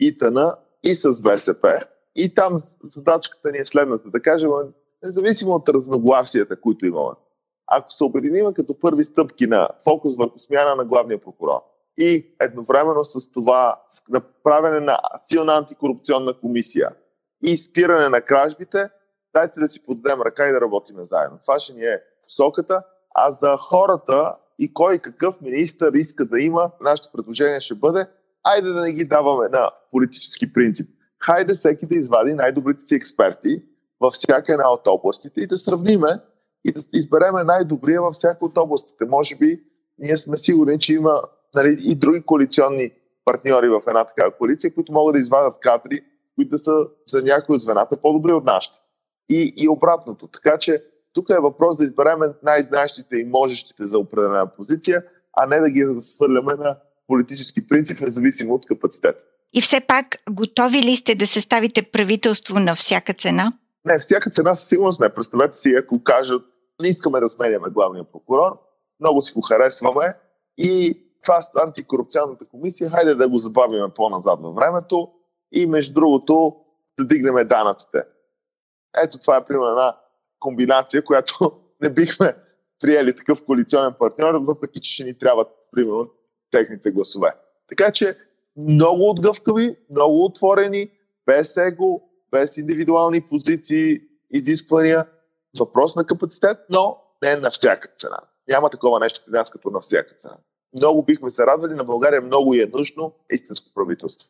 ИТН 0.00 0.38
и 0.82 0.94
с 0.94 1.22
БСП. 1.22 1.80
И 2.16 2.34
там 2.34 2.56
задачката 2.82 3.50
ни 3.50 3.58
е 3.58 3.64
следната, 3.64 4.10
да 4.10 4.22
кажем, 4.22 4.50
независимо 5.04 5.52
от 5.52 5.68
разногласията, 5.68 6.60
които 6.60 6.86
имаме. 6.86 7.14
Ако 7.66 7.92
се 7.92 8.04
обединим 8.04 8.52
като 8.54 8.78
първи 8.78 9.04
стъпки 9.04 9.46
на 9.46 9.68
фокус 9.84 10.16
върху 10.16 10.38
смяна 10.38 10.74
на 10.76 10.84
главния 10.84 11.20
прокурор 11.20 11.60
и 11.98 12.34
едновременно 12.40 13.04
с 13.04 13.32
това 13.32 13.82
направене 14.08 14.80
на 14.80 14.98
силна 15.28 15.56
антикорупционна 15.56 16.34
комисия 16.40 16.90
и 17.42 17.56
спиране 17.56 18.08
на 18.08 18.20
кражбите, 18.20 18.88
дайте 19.40 19.60
да 19.60 19.68
си 19.68 19.84
подадем 19.86 20.22
ръка 20.22 20.48
и 20.48 20.52
да 20.52 20.60
работим 20.60 20.96
заедно. 20.98 21.38
Това 21.42 21.58
ще 21.58 21.72
ни 21.72 21.84
е 21.84 22.02
посоката. 22.22 22.82
А 23.14 23.30
за 23.30 23.56
хората 23.58 24.34
и 24.58 24.74
кой 24.74 24.98
какъв 24.98 25.40
министър 25.40 25.92
иска 25.92 26.24
да 26.24 26.40
има, 26.40 26.70
нашето 26.80 27.08
предложение 27.12 27.60
ще 27.60 27.74
бъде, 27.74 28.06
айде 28.44 28.68
да 28.68 28.80
не 28.80 28.92
ги 28.92 29.04
даваме 29.04 29.48
на 29.48 29.70
политически 29.90 30.52
принцип. 30.52 30.90
Хайде 31.22 31.54
всеки 31.54 31.86
да 31.86 31.94
извади 31.94 32.34
най-добрите 32.34 32.86
си 32.86 32.94
експерти 32.94 33.62
във 34.00 34.14
всяка 34.14 34.52
една 34.52 34.70
от 34.70 34.86
областите 34.86 35.40
и 35.40 35.46
да 35.46 35.58
сравниме 35.58 36.20
и 36.64 36.72
да 36.72 36.80
избереме 36.92 37.44
най-добрия 37.44 38.02
във 38.02 38.14
всяка 38.14 38.44
от 38.44 38.58
областите. 38.58 39.04
Може 39.04 39.36
би 39.36 39.62
ние 39.98 40.18
сме 40.18 40.36
сигурни, 40.36 40.78
че 40.78 40.94
има 40.94 41.22
нали, 41.54 41.76
и 41.80 41.94
други 41.94 42.22
коалиционни 42.22 42.90
партньори 43.24 43.68
в 43.68 43.82
една 43.88 44.04
такава 44.04 44.32
коалиция, 44.32 44.74
които 44.74 44.92
могат 44.92 45.12
да 45.12 45.18
извадят 45.18 45.60
кадри, 45.60 46.04
които 46.34 46.58
са 46.58 46.72
за 47.06 47.22
някои 47.22 47.54
от 47.54 47.62
звената 47.62 47.96
по-добри 47.96 48.32
от 48.32 48.44
нашите. 48.44 48.78
И, 49.28 49.54
и 49.56 49.68
обратното. 49.68 50.26
Така 50.26 50.58
че 50.58 50.82
тук 51.12 51.30
е 51.30 51.40
въпрос 51.40 51.76
да 51.76 51.84
изберем 51.84 52.18
най-знаещите 52.42 53.16
и 53.16 53.24
можещите 53.24 53.86
за 53.86 53.98
определена 53.98 54.46
позиция, 54.56 55.02
а 55.32 55.46
не 55.46 55.60
да 55.60 55.70
ги 55.70 55.84
свърляме 55.98 56.54
на 56.54 56.76
политически 57.06 57.68
принцип, 57.68 58.00
независимо 58.00 58.54
от 58.54 58.66
капацитета. 58.66 59.24
И 59.52 59.60
все 59.60 59.80
пак, 59.80 60.06
готови 60.30 60.82
ли 60.82 60.96
сте 60.96 61.14
да 61.14 61.26
съставите 61.26 61.82
правителство 61.82 62.58
на 62.58 62.74
всяка 62.74 63.14
цена? 63.14 63.52
Не, 63.84 63.98
всяка 63.98 64.30
цена 64.30 64.54
със 64.54 64.68
сигурност 64.68 65.00
не. 65.00 65.08
Представете 65.08 65.58
си, 65.58 65.74
ако 65.74 66.02
кажат, 66.02 66.42
не 66.82 66.88
искаме 66.88 67.20
да 67.20 67.28
сменяме 67.28 67.68
главния 67.70 68.04
прокурор, 68.04 68.58
много 69.00 69.22
си 69.22 69.32
го 69.32 69.40
харесваме 69.40 70.14
и 70.58 71.02
това 71.22 71.40
с 71.40 71.48
антикорупционната 71.66 72.44
комисия, 72.44 72.90
хайде 72.90 73.14
да 73.14 73.28
го 73.28 73.38
забавим 73.38 73.90
по-назад 73.96 74.38
във 74.42 74.54
времето 74.54 75.08
и 75.52 75.66
между 75.66 75.94
другото 75.94 76.56
да 76.98 77.06
дигнем 77.06 77.48
данъците. 77.48 77.98
Ето 78.96 79.18
това 79.18 79.36
е 79.36 79.44
примерно 79.44 79.68
една 79.68 79.96
комбинация, 80.38 81.04
която 81.04 81.52
не 81.80 81.90
бихме 81.90 82.34
приели 82.80 83.16
такъв 83.16 83.44
коалиционен 83.44 83.94
партньор, 83.98 84.34
въпреки 84.34 84.80
че 84.80 84.92
ще 84.94 85.04
ни 85.04 85.18
трябват 85.18 85.48
примерно 85.72 86.10
техните 86.50 86.90
гласове. 86.90 87.34
Така 87.68 87.92
че 87.92 88.16
много 88.56 89.10
отгъвкави, 89.10 89.76
много 89.90 90.24
отворени, 90.24 90.90
без 91.26 91.56
его, 91.56 92.02
без 92.30 92.56
индивидуални 92.56 93.20
позиции, 93.20 94.00
изисквания. 94.30 95.06
Въпрос 95.58 95.96
на 95.96 96.04
капацитет, 96.04 96.58
но 96.70 96.98
не 97.22 97.36
на 97.36 97.50
всяка 97.50 97.88
цена. 97.96 98.18
Няма 98.48 98.70
такова 98.70 99.00
нещо 99.00 99.22
при 99.26 99.32
нас 99.32 99.50
като 99.50 99.70
на 99.70 99.80
всяка 99.80 100.14
цена. 100.14 100.36
Много 100.74 101.02
бихме 101.02 101.30
се 101.30 101.46
радвали, 101.46 101.74
на 101.74 101.84
България 101.84 102.22
много 102.22 102.54
е 102.54 102.70
нужно 102.74 103.14
истинско 103.30 103.74
правителство. 103.74 104.28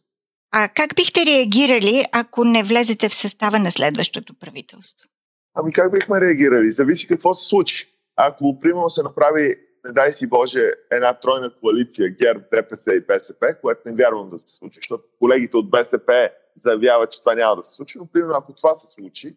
А 0.52 0.68
как 0.68 0.94
бихте 0.96 1.26
реагирали, 1.26 2.04
ако 2.12 2.44
не 2.44 2.62
влезете 2.62 3.08
в 3.08 3.14
състава 3.14 3.58
на 3.58 3.70
следващото 3.70 4.34
правителство? 4.34 5.08
Ами 5.54 5.72
как 5.72 5.92
бихме 5.92 6.20
реагирали? 6.20 6.70
Зависи 6.70 7.06
какво 7.08 7.34
се 7.34 7.48
случи. 7.48 7.88
Ако, 8.16 8.58
примерно, 8.58 8.90
се 8.90 9.02
направи, 9.02 9.56
не 9.84 9.92
дай 9.92 10.12
си 10.12 10.26
Боже, 10.26 10.72
една 10.90 11.20
тройна 11.20 11.54
коалиция 11.60 12.10
ГЕРБ, 12.10 12.44
ДПС 12.52 12.94
и 12.94 13.00
БСП, 13.00 13.56
което 13.60 13.80
не 13.86 13.94
вярвам 13.94 14.30
да 14.30 14.38
се 14.38 14.56
случи, 14.56 14.78
защото 14.78 15.04
колегите 15.18 15.56
от 15.56 15.70
БСП 15.70 16.30
заявяват, 16.56 17.10
че 17.10 17.20
това 17.20 17.34
няма 17.34 17.56
да 17.56 17.62
се 17.62 17.74
случи, 17.74 17.98
но, 17.98 18.06
примерно, 18.06 18.34
ако 18.36 18.52
това 18.52 18.74
се 18.74 18.86
случи, 18.86 19.36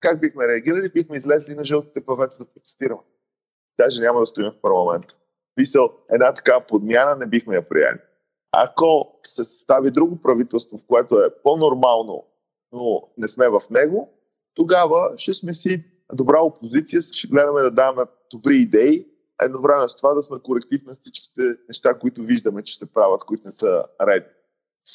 как 0.00 0.20
бихме 0.20 0.48
реагирали? 0.48 0.88
Бихме 0.88 1.16
излезли 1.16 1.54
на 1.54 1.64
жълтите 1.64 2.04
павета 2.04 2.36
да 2.38 2.44
протестираме. 2.44 3.00
Даже 3.80 4.00
няма 4.00 4.20
да 4.20 4.26
стоим 4.26 4.50
в 4.50 4.60
парламента. 4.62 5.14
Мисъл, 5.56 5.92
една 6.10 6.34
така 6.34 6.60
подмяна 6.60 7.16
не 7.16 7.26
бихме 7.26 7.54
я 7.54 7.68
приели. 7.68 7.98
Ако 8.52 9.20
се 9.26 9.44
състави 9.44 9.90
друго 9.90 10.22
правителство, 10.22 10.78
в 10.78 10.84
което 10.86 11.20
е 11.20 11.34
по-нормално, 11.42 12.24
но 12.72 13.02
не 13.18 13.28
сме 13.28 13.48
в 13.48 13.62
него, 13.70 14.12
тогава 14.54 15.12
ще 15.16 15.34
сме 15.34 15.54
си 15.54 15.84
добра 16.12 16.40
опозиция, 16.40 17.00
ще 17.00 17.28
гледаме 17.28 17.62
да 17.62 17.70
даваме 17.70 18.06
добри 18.30 18.56
идеи, 18.56 19.06
едновременно 19.42 19.88
с 19.88 19.96
това 19.96 20.14
да 20.14 20.22
сме 20.22 20.38
коректив 20.42 20.82
на 20.86 20.94
всичките 20.94 21.42
неща, 21.68 21.98
които 21.98 22.22
виждаме, 22.22 22.62
че 22.62 22.78
се 22.78 22.92
правят, 22.92 23.24
които 23.24 23.42
не 23.46 23.52
са 23.52 23.84
редни. 24.06 24.30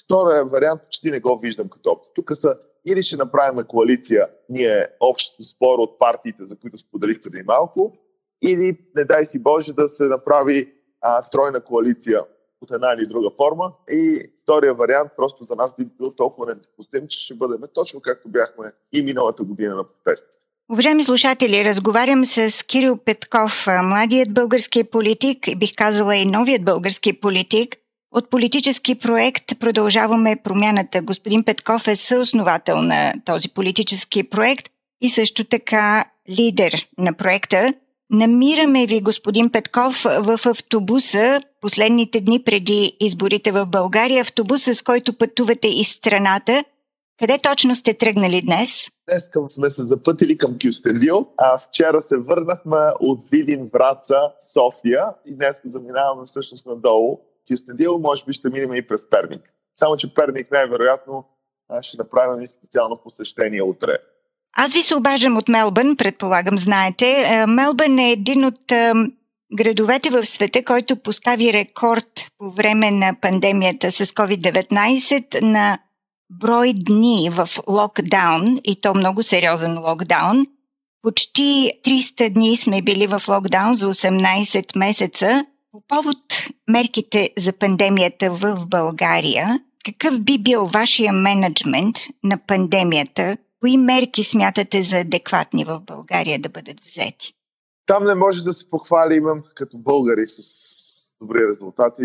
Втория 0.05 0.45
вариант 0.45 0.81
почти 0.83 1.11
не 1.11 1.19
го 1.19 1.37
виждам 1.37 1.69
като 1.69 1.89
опция. 1.89 2.13
Тук 2.13 2.37
са 2.37 2.57
или 2.85 3.03
ще 3.03 3.17
направим 3.17 3.65
коалиция, 3.67 4.29
ние 4.49 4.87
общото 4.99 5.43
спор 5.43 5.79
от 5.79 5.99
партиите, 5.99 6.45
за 6.45 6.59
които 6.59 6.77
споделих 6.77 7.21
преди 7.23 7.43
малко, 7.43 7.93
или 8.41 8.77
не 8.95 9.05
дай 9.05 9.25
си 9.25 9.43
Боже 9.43 9.73
да 9.73 9.87
се 9.87 10.03
направи 10.03 10.73
а, 11.01 11.29
тройна 11.29 11.61
коалиция 11.61 12.25
от 12.63 12.71
една 12.71 12.93
или 12.93 13.07
друга 13.07 13.29
форма. 13.37 13.71
И 13.91 14.31
втория 14.43 14.73
вариант 14.73 15.11
просто 15.17 15.43
за 15.49 15.55
нас 15.55 15.71
би 15.79 15.85
бил 15.85 16.11
толкова 16.11 16.47
недопустим, 16.47 17.07
че 17.07 17.19
ще 17.19 17.33
бъдем 17.33 17.61
точно 17.73 18.01
както 18.01 18.29
бяхме 18.29 18.71
и 18.93 19.01
миналата 19.01 19.43
година 19.43 19.75
на 19.75 19.83
протест. 19.83 20.29
Уважаеми 20.71 21.03
слушатели, 21.03 21.65
разговарям 21.65 22.25
с 22.25 22.67
Кирил 22.67 22.97
Петков, 22.97 23.65
младият 23.83 24.33
български 24.33 24.83
политик, 24.83 25.37
бих 25.57 25.75
казала 25.75 26.15
и 26.15 26.25
новият 26.25 26.65
български 26.65 27.19
политик. 27.19 27.75
От 28.11 28.29
политически 28.29 28.95
проект 28.95 29.59
продължаваме 29.59 30.35
промяната. 30.43 31.01
Господин 31.01 31.43
Петков 31.43 31.87
е 31.87 31.95
съосновател 31.95 32.81
на 32.81 33.13
този 33.25 33.49
политически 33.49 34.23
проект 34.23 34.69
и 35.01 35.09
също 35.09 35.43
така 35.43 36.03
лидер 36.29 36.87
на 36.97 37.13
проекта. 37.13 37.73
Намираме 38.13 38.85
ви, 38.85 39.01
господин 39.01 39.51
Петков, 39.51 40.03
в 40.03 40.39
автобуса 40.45 41.39
последните 41.61 42.21
дни 42.21 42.43
преди 42.43 42.97
изборите 42.99 43.51
в 43.51 43.65
България, 43.65 44.21
автобуса, 44.21 44.75
с 44.75 44.81
който 44.81 45.17
пътувате 45.17 45.67
из 45.67 45.87
страната. 45.87 46.63
Къде 47.19 47.39
точно 47.43 47.75
сте 47.75 47.93
тръгнали 47.93 48.41
днес? 48.41 48.87
Днес 49.09 49.29
сме 49.49 49.69
се 49.69 49.83
запътили 49.83 50.37
към 50.37 50.57
Кюстендил, 50.65 51.27
а 51.37 51.57
вчера 51.57 52.01
се 52.01 52.17
върнахме 52.17 52.77
от 52.99 53.19
Видин, 53.31 53.69
Враца, 53.73 54.19
София 54.53 55.05
и 55.25 55.35
днес 55.35 55.61
заминаваме 55.65 56.25
всъщност 56.25 56.65
надолу. 56.65 57.19
Кюстендил 57.51 57.99
може 57.99 58.25
би 58.25 58.33
ще 58.33 58.49
минем 58.49 58.75
и 58.75 58.87
през 58.87 59.09
Перник. 59.09 59.41
Само, 59.75 59.97
че 59.97 60.13
Перник 60.13 60.51
най-вероятно 60.51 61.23
ще 61.81 61.97
направим 61.97 62.41
и 62.41 62.47
специално 62.47 62.97
посещение 63.03 63.63
утре. 63.63 63.97
Аз 64.55 64.73
ви 64.73 64.83
се 64.83 64.95
обаждам 64.95 65.37
от 65.37 65.49
Мелбърн, 65.49 65.95
предполагам, 65.95 66.57
знаете. 66.57 67.25
Е, 67.27 67.45
Мелбърн 67.45 67.99
е 67.99 68.11
един 68.11 68.45
от 68.45 68.71
е, 68.71 68.91
градовете 69.53 70.09
в 70.09 70.25
света, 70.25 70.63
който 70.63 70.95
постави 70.95 71.53
рекорд 71.53 72.27
по 72.37 72.49
време 72.49 72.91
на 72.91 73.15
пандемията 73.21 73.91
с 73.91 74.05
COVID-19 74.05 75.41
на 75.41 75.79
брой 76.29 76.73
дни 76.73 77.29
в 77.31 77.49
локдаун, 77.67 78.59
и 78.63 78.81
то 78.81 78.93
много 78.93 79.23
сериозен 79.23 79.79
локдаун. 79.79 80.45
Почти 81.01 81.71
300 81.85 82.29
дни 82.29 82.57
сме 82.57 82.81
били 82.81 83.07
в 83.07 83.21
локдаун 83.29 83.75
за 83.75 83.93
18 83.93 84.77
месеца. 84.77 85.45
По 85.71 85.81
повод 85.87 86.17
мерките 86.69 87.29
за 87.37 87.53
пандемията 87.53 88.31
в 88.31 88.67
България, 88.67 89.59
какъв 89.85 90.19
би 90.19 90.37
бил 90.37 90.65
вашия 90.67 91.13
менеджмент 91.13 91.95
на 92.23 92.37
пандемията 92.47 93.37
Кои 93.63 93.77
мерки 93.77 94.23
смятате 94.23 94.81
за 94.81 94.97
адекватни 94.97 95.65
в 95.65 95.79
България 95.79 96.39
да 96.39 96.49
бъдат 96.49 96.79
взети? 96.79 97.33
Там 97.85 98.03
не 98.03 98.15
може 98.15 98.43
да 98.43 98.53
се 98.53 98.69
похвалим 98.69 99.25
като 99.55 99.77
българи 99.77 100.27
с 100.27 100.41
добри 101.21 101.47
резултати. 101.47 102.03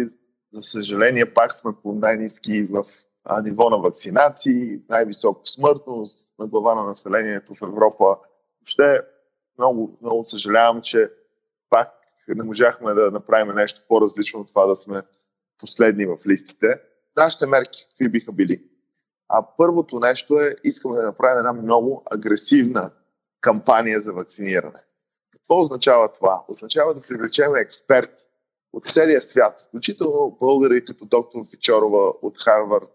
За 0.52 0.62
съжаление, 0.62 1.34
пак 1.34 1.54
сме 1.54 1.72
по 1.82 1.92
най-низки 1.92 2.62
в 2.62 2.84
ниво 3.42 3.70
на 3.70 3.78
вакцинации, 3.78 4.78
най-висока 4.88 5.40
смъртност 5.44 6.28
на 6.38 6.46
глава 6.46 6.74
на 6.74 6.84
населението 6.84 7.54
в 7.54 7.62
Европа. 7.62 8.16
Въобще 8.60 9.00
много, 9.58 9.98
много 10.02 10.24
съжалявам, 10.24 10.82
че 10.82 11.10
пак 11.70 11.88
не 12.28 12.44
можахме 12.44 12.94
да 12.94 13.10
направим 13.10 13.54
нещо 13.54 13.80
по-различно 13.88 14.40
от 14.40 14.48
това 14.48 14.66
да 14.66 14.76
сме 14.76 15.02
последни 15.60 16.06
в 16.06 16.16
листите. 16.26 16.80
Нашите 17.16 17.46
мерки 17.46 17.86
какви 17.90 18.08
биха 18.08 18.32
били? 18.32 18.62
А 19.28 19.46
първото 19.56 20.00
нещо 20.00 20.40
е, 20.40 20.56
искаме 20.64 20.96
да 20.96 21.02
направим 21.02 21.38
една 21.38 21.52
много 21.52 22.02
агресивна 22.10 22.90
кампания 23.40 24.00
за 24.00 24.12
вакциниране. 24.12 24.80
Какво 25.32 25.60
означава 25.62 26.12
това? 26.12 26.44
Означава 26.48 26.94
да 26.94 27.00
привлечем 27.00 27.54
експерти 27.54 28.24
от 28.72 28.86
целия 28.86 29.20
свят, 29.20 29.60
включително 29.68 30.36
българи 30.40 30.84
като 30.84 31.04
доктор 31.04 31.46
Фичорова 31.50 32.12
от 32.22 32.38
Харвард, 32.42 32.88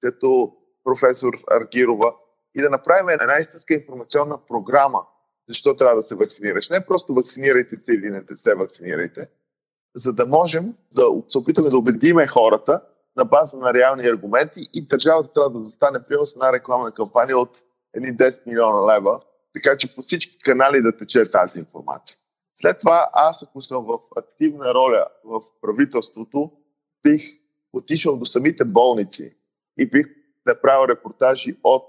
като 0.00 0.52
професор 0.84 1.32
Аргирова 1.50 2.14
и 2.54 2.62
да 2.62 2.70
направим 2.70 3.08
една 3.08 3.38
истинска 3.38 3.74
информационна 3.74 4.38
програма, 4.48 5.02
защо 5.48 5.76
трябва 5.76 5.96
да 5.96 6.08
се 6.08 6.16
вакцинираш. 6.16 6.70
Не 6.70 6.86
просто 6.86 7.14
вакцинирайте 7.14 7.76
се 7.76 7.92
или 7.92 8.10
не 8.10 8.22
се 8.36 8.54
вакцинирайте, 8.54 9.28
за 9.94 10.12
да 10.12 10.26
можем 10.26 10.74
да 10.92 11.02
се 11.26 11.38
опитаме 11.38 11.70
да 11.70 11.78
убедиме 11.78 12.26
хората, 12.26 12.80
на 13.18 13.24
база 13.24 13.56
на 13.56 13.74
реални 13.74 14.06
аргументи 14.06 14.68
и 14.74 14.86
държавата 14.86 15.32
трябва 15.32 15.50
да 15.50 15.64
застане 15.64 15.98
с 16.24 16.32
една 16.32 16.52
рекламна 16.52 16.92
кампания 16.92 17.38
от 17.38 17.62
едни 17.94 18.08
10 18.08 18.46
милиона 18.46 18.94
лева, 18.94 19.20
така 19.54 19.76
че 19.76 19.94
по 19.94 20.02
всички 20.02 20.38
канали 20.38 20.82
да 20.82 20.96
тече 20.96 21.30
тази 21.30 21.58
информация. 21.58 22.18
След 22.54 22.78
това 22.78 23.10
аз, 23.12 23.42
ако 23.42 23.62
съм 23.62 23.84
в 23.84 23.98
активна 24.16 24.74
роля 24.74 25.06
в 25.24 25.40
правителството, 25.60 26.52
бих 27.02 27.22
отишъл 27.72 28.16
до 28.16 28.24
самите 28.24 28.64
болници 28.64 29.36
и 29.78 29.90
бих 29.90 30.06
направил 30.46 30.88
репортажи 30.88 31.56
от 31.64 31.84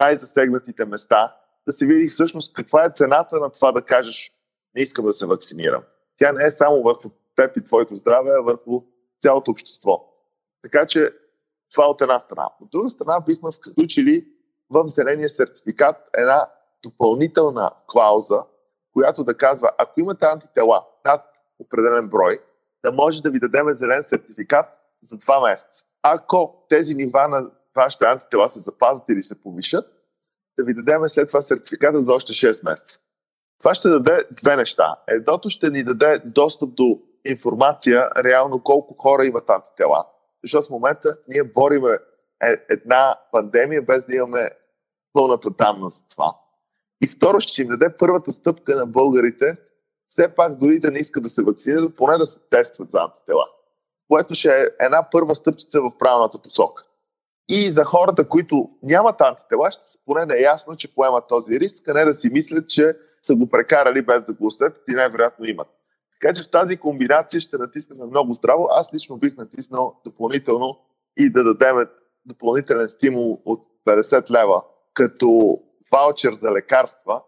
най-засегнатите 0.00 0.84
места, 0.84 1.36
да 1.66 1.72
се 1.72 1.86
види 1.86 2.08
всъщност 2.08 2.54
каква 2.54 2.84
е 2.84 2.90
цената 2.94 3.40
на 3.40 3.50
това 3.50 3.72
да 3.72 3.82
кажеш 3.82 4.32
не 4.74 4.82
искам 4.82 5.04
да 5.04 5.12
се 5.12 5.26
вакцинирам. 5.26 5.82
Тя 6.16 6.32
не 6.32 6.44
е 6.44 6.50
само 6.50 6.82
върху 6.82 7.10
теб 7.36 7.56
и 7.56 7.64
твоето 7.64 7.96
здраве, 7.96 8.30
а 8.30 8.40
върху 8.40 8.82
цялото 9.20 9.50
общество. 9.50 10.07
Така 10.62 10.86
че 10.86 11.12
това 11.72 11.86
от 11.86 12.02
една 12.02 12.20
страна. 12.20 12.48
От 12.60 12.70
друга 12.70 12.90
страна 12.90 13.20
бихме 13.20 13.50
включили 13.52 14.26
в 14.70 14.88
зеления 14.88 15.28
сертификат 15.28 15.96
една 16.14 16.48
допълнителна 16.82 17.70
клауза, 17.86 18.44
която 18.92 19.24
да 19.24 19.36
казва, 19.36 19.70
ако 19.78 20.00
имате 20.00 20.26
антитела 20.26 20.86
над 21.04 21.24
определен 21.58 22.08
брой, 22.08 22.38
да 22.84 22.92
може 22.92 23.22
да 23.22 23.30
ви 23.30 23.40
дадем 23.40 23.70
зелен 23.70 24.02
сертификат 24.02 24.66
за 25.02 25.16
два 25.16 25.40
месеца. 25.40 25.84
Ако 26.02 26.66
тези 26.68 26.94
нива 26.94 27.28
на 27.28 27.50
вашите 27.76 28.04
антитела 28.04 28.48
се 28.48 28.60
запазят 28.60 29.04
или 29.10 29.22
се 29.22 29.42
повишат, 29.42 29.86
да 30.58 30.64
ви 30.64 30.74
дадем 30.74 31.08
след 31.08 31.28
това 31.28 31.42
сертификата 31.42 32.02
за 32.02 32.12
още 32.12 32.32
6 32.32 32.64
месеца. 32.64 32.98
Това 33.58 33.74
ще 33.74 33.88
даде 33.88 34.24
две 34.32 34.56
неща. 34.56 34.96
Едното 35.08 35.50
ще 35.50 35.70
ни 35.70 35.84
даде 35.84 36.22
достъп 36.24 36.74
до 36.74 37.00
информация 37.24 38.10
реално 38.24 38.62
колко 38.62 38.96
хора 38.98 39.24
имат 39.24 39.50
антитела. 39.50 40.06
Защото 40.48 40.66
в 40.66 40.70
момента 40.70 41.16
ние 41.28 41.44
бориме 41.44 41.98
една 42.70 43.18
пандемия 43.32 43.82
без 43.82 44.06
да 44.06 44.16
имаме 44.16 44.50
пълната 45.12 45.50
данна 45.50 45.88
за 45.88 46.02
това. 46.10 46.34
И 47.04 47.06
второ, 47.06 47.40
ще 47.40 47.62
им 47.62 47.68
даде 47.68 47.96
първата 47.98 48.32
стъпка 48.32 48.76
на 48.76 48.86
българите, 48.86 49.56
все 50.08 50.34
пак 50.34 50.58
дори 50.58 50.80
да 50.80 50.90
не 50.90 50.98
искат 50.98 51.22
да 51.22 51.30
се 51.30 51.42
вакцинират, 51.42 51.96
поне 51.96 52.18
да 52.18 52.26
се 52.26 52.40
тестват 52.50 52.90
за 52.90 53.00
антитела. 53.00 53.44
Което 54.08 54.34
ще 54.34 54.62
е 54.62 54.66
една 54.80 55.10
първа 55.10 55.34
стъпчица 55.34 55.80
в 55.80 55.98
правилната 55.98 56.38
посока. 56.42 56.82
И 57.48 57.70
за 57.70 57.84
хората, 57.84 58.28
които 58.28 58.70
нямат 58.82 59.20
антитела, 59.20 59.70
ще 59.70 59.86
се 59.86 59.98
поне 60.04 60.26
да 60.26 60.38
е 60.38 60.42
ясно, 60.42 60.76
че 60.76 60.94
поемат 60.94 61.24
този 61.28 61.60
риск, 61.60 61.88
а 61.88 61.94
не 61.94 62.04
да 62.04 62.14
си 62.14 62.30
мислят, 62.30 62.68
че 62.68 62.96
са 63.22 63.34
го 63.34 63.48
прекарали 63.48 64.02
без 64.02 64.22
да 64.22 64.32
го 64.32 64.46
усетят 64.46 64.82
и 64.88 64.92
най-вероятно 64.92 65.44
имат. 65.44 65.68
Така 66.20 66.34
че 66.34 66.42
в 66.42 66.50
тази 66.50 66.76
комбинация 66.76 67.40
ще 67.40 67.58
натиснем 67.58 68.08
много 68.10 68.32
здраво. 68.32 68.68
Аз 68.70 68.94
лично 68.94 69.16
бих 69.16 69.36
натиснал 69.36 70.00
допълнително 70.04 70.78
и 71.16 71.32
да 71.32 71.44
дадем 71.44 71.76
допълнителен 72.26 72.88
стимул 72.88 73.42
от 73.44 73.66
50 73.86 74.30
лева 74.30 74.62
като 74.94 75.60
ваучер 75.92 76.32
за 76.32 76.50
лекарства 76.50 77.22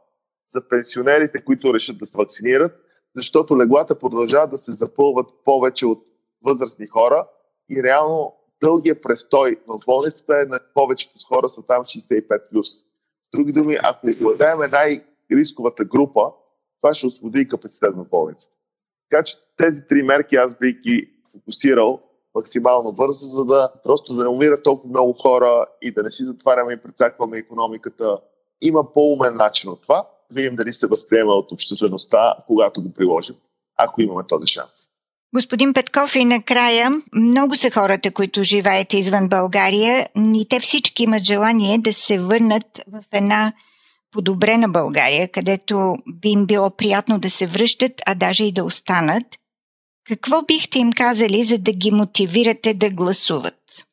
за 0.48 0.68
пенсионерите, 0.68 1.44
които 1.44 1.74
решат 1.74 1.98
да 1.98 2.06
се 2.06 2.18
вакцинират, 2.18 2.72
защото 3.16 3.58
леглата 3.58 3.98
продължават 3.98 4.50
да 4.50 4.58
се 4.58 4.72
запълват 4.72 5.30
повече 5.44 5.86
от 5.86 6.02
възрастни 6.44 6.86
хора 6.86 7.28
и 7.70 7.82
реално 7.82 8.36
дългия 8.62 9.00
престой 9.00 9.56
в 9.66 9.78
болницата 9.86 10.40
е 10.40 10.44
на 10.44 10.60
повечето 10.74 11.14
хора 11.28 11.48
са 11.48 11.62
там 11.62 11.84
65+. 11.84 12.40
Плюс. 12.50 12.68
С 12.68 12.84
други 13.32 13.52
думи, 13.52 13.76
ако 13.82 14.06
владеем 14.20 14.58
най-рисковата 14.70 15.84
група, 15.84 16.32
това 16.80 16.94
ще 16.94 17.06
освободи 17.06 17.40
и 17.40 17.48
капацитет 17.48 17.96
на 17.96 18.04
болницата. 18.04 18.59
Така 19.10 19.22
че 19.22 19.36
тези 19.56 19.80
три 19.88 20.02
мерки 20.02 20.36
аз 20.36 20.58
бих 20.58 20.80
ги 20.80 21.10
фокусирал 21.32 22.00
максимално 22.34 22.92
бързо, 22.92 23.26
за 23.26 23.44
да 23.44 23.72
просто 23.84 24.14
да 24.14 24.22
не 24.22 24.28
умират 24.28 24.64
толкова 24.64 24.88
много 24.88 25.12
хора 25.12 25.66
и 25.82 25.92
да 25.92 26.02
не 26.02 26.10
си 26.10 26.24
затваряме 26.24 26.72
и 26.72 26.76
прецакваме 26.76 27.38
економиката. 27.38 28.18
Има 28.62 28.92
по-умен 28.92 29.36
начин 29.36 29.70
от 29.70 29.82
това. 29.82 30.06
Видим 30.32 30.56
дали 30.56 30.72
се 30.72 30.86
възприема 30.86 31.32
от 31.32 31.52
обществеността, 31.52 32.34
когато 32.46 32.82
го 32.82 32.92
приложим, 32.92 33.36
ако 33.76 34.02
имаме 34.02 34.22
този 34.28 34.46
шанс. 34.46 34.90
Господин 35.34 35.74
Петков 35.74 36.14
и 36.14 36.24
накрая, 36.24 36.90
много 37.14 37.56
са 37.56 37.70
хората, 37.70 38.10
които 38.10 38.42
живеят 38.42 38.92
извън 38.92 39.28
България 39.28 40.08
и 40.16 40.46
те 40.50 40.60
всички 40.60 41.02
имат 41.02 41.24
желание 41.24 41.78
да 41.78 41.92
се 41.92 42.18
върнат 42.18 42.80
в 42.92 43.04
една 43.12 43.52
подобрена 44.12 44.68
България, 44.68 45.28
където 45.28 45.96
би 46.14 46.28
им 46.28 46.46
било 46.46 46.70
приятно 46.70 47.18
да 47.18 47.30
се 47.30 47.46
връщат, 47.46 47.92
а 48.06 48.14
даже 48.14 48.44
и 48.44 48.52
да 48.52 48.64
останат. 48.64 49.26
Какво 50.08 50.42
бихте 50.42 50.78
им 50.78 50.92
казали, 50.92 51.44
за 51.44 51.58
да 51.58 51.72
ги 51.72 51.90
мотивирате 51.90 52.74
да 52.74 52.90
гласуват? 52.90 53.86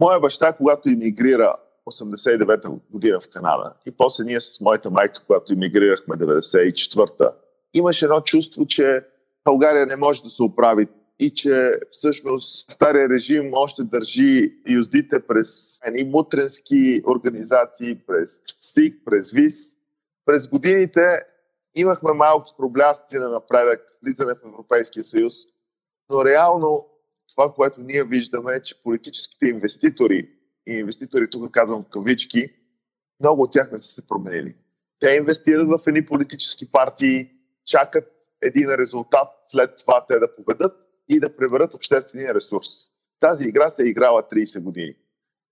Моя 0.00 0.20
баща, 0.20 0.52
когато 0.52 0.88
иммигрира 0.88 1.56
89-та 1.90 2.70
година 2.90 3.20
в 3.20 3.30
Канада 3.30 3.74
и 3.86 3.90
после 3.90 4.24
ние 4.24 4.40
с 4.40 4.60
моята 4.60 4.90
майка, 4.90 5.22
когато 5.26 5.52
иммигрирахме 5.52 6.16
94-та, 6.16 7.32
имаше 7.74 8.04
едно 8.04 8.20
чувство, 8.20 8.66
че 8.66 9.04
България 9.44 9.86
не 9.86 9.96
може 9.96 10.22
да 10.22 10.28
се 10.28 10.42
оправи 10.42 10.86
и 11.18 11.34
че 11.34 11.80
всъщност 11.90 12.70
стария 12.72 13.08
режим 13.08 13.50
още 13.54 13.84
държи 13.84 14.54
юздите 14.68 15.26
през 15.26 15.80
едни 15.84 16.04
мутренски 16.04 17.02
организации, 17.06 17.98
през 18.06 18.40
СИК, 18.58 18.94
през 19.04 19.32
ВИС. 19.32 19.76
През 20.24 20.48
годините 20.48 21.22
имахме 21.74 22.12
малко 22.12 22.56
проблясъци 22.56 23.18
на 23.18 23.28
напредък, 23.28 23.80
влизане 24.02 24.34
в 24.34 24.48
Европейския 24.48 25.04
съюз, 25.04 25.34
но 26.10 26.24
реално 26.24 26.86
това, 27.34 27.54
което 27.54 27.80
ние 27.80 28.04
виждаме 28.04 28.54
е, 28.54 28.62
че 28.62 28.82
политическите 28.82 29.46
инвеститори, 29.46 30.28
и 30.66 30.72
инвеститори 30.72 31.30
тук 31.30 31.50
казвам 31.50 31.82
в 31.82 31.88
кавички, 31.88 32.48
много 33.20 33.42
от 33.42 33.52
тях 33.52 33.72
не 33.72 33.78
са 33.78 33.92
се 33.92 34.06
променили. 34.06 34.54
Те 35.00 35.10
инвестират 35.10 35.68
в 35.68 35.86
едни 35.86 36.06
политически 36.06 36.70
партии, 36.70 37.30
чакат 37.64 38.12
един 38.42 38.74
резултат, 38.74 39.28
след 39.46 39.76
това 39.76 40.06
те 40.08 40.18
да 40.18 40.36
победат 40.36 40.87
и 41.08 41.20
да 41.20 41.36
превърнат 41.36 41.74
обществения 41.74 42.34
ресурс. 42.34 42.68
Тази 43.20 43.44
игра 43.44 43.70
се 43.70 43.82
е 43.82 43.86
играла 43.86 44.22
30 44.22 44.62
години. 44.62 44.94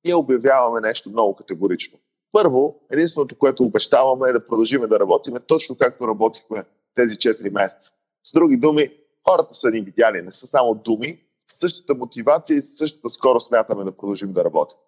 Ние 0.05 0.15
обявяваме 0.15 0.81
нещо 0.81 1.11
много 1.11 1.37
категорично. 1.37 1.99
Първо, 2.33 2.81
единственото, 2.91 3.39
което 3.39 3.63
обещаваме 3.63 4.29
е 4.29 4.33
да 4.33 4.45
продължим 4.45 4.81
да 4.81 5.01
работим 5.01 5.35
точно 5.47 5.77
както 5.79 6.09
работихме 6.09 6.65
тези 6.95 7.15
4 7.15 7.51
месеца. 7.51 7.93
С 8.25 8.33
други 8.33 8.57
думи, 8.57 8.91
хората 9.29 9.55
са 9.55 9.71
ни 9.71 9.81
видяли, 9.81 10.23
не 10.23 10.33
са 10.33 10.47
само 10.47 10.75
думи, 10.75 11.23
с 11.47 11.59
същата 11.59 11.95
мотивация 11.95 12.57
и 12.57 12.63
същата 12.63 13.11
скорост 13.11 13.49
смятаме 13.49 13.85
да 13.85 13.97
продължим 13.97 14.33
да 14.33 14.45
работим. 14.45 14.79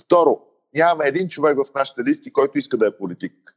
Второ, 0.00 0.40
нямаме 0.74 1.08
един 1.08 1.28
човек 1.28 1.58
в 1.58 1.74
нашите 1.74 2.04
листи, 2.04 2.32
който 2.32 2.58
иска 2.58 2.76
да 2.76 2.86
е 2.86 2.96
политик, 2.96 3.56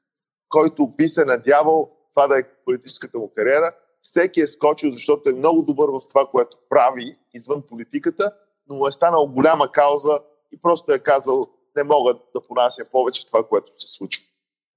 който 0.49 0.88
би 0.88 1.08
се 1.08 1.25
надявал 1.25 1.91
това 2.13 2.27
да 2.27 2.39
е 2.39 2.43
политическата 2.65 3.19
му 3.19 3.32
кариера. 3.36 3.75
Всеки 4.01 4.41
е 4.41 4.47
скочил, 4.47 4.91
защото 4.91 5.29
е 5.29 5.33
много 5.33 5.62
добър 5.62 5.89
в 5.89 6.07
това, 6.09 6.27
което 6.31 6.57
прави 6.69 7.15
извън 7.33 7.62
политиката, 7.62 8.33
но 8.67 8.75
му 8.75 8.88
е 8.88 8.91
станал 8.91 9.27
голяма 9.27 9.71
кауза 9.71 10.19
и 10.51 10.62
просто 10.62 10.91
е 10.91 10.99
казал 10.99 11.47
не 11.75 11.83
мога 11.83 12.13
да 12.35 12.41
понася 12.41 12.85
повече 12.91 13.27
това, 13.27 13.47
което 13.47 13.71
се 13.77 13.93
случва. 13.93 14.23